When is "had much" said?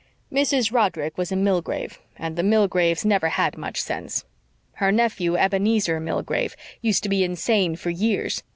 3.29-3.79